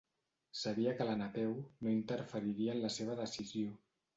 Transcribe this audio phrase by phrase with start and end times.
[0.61, 1.53] Sabia que la Napeu
[1.85, 3.79] no interferiria en la seva decisió.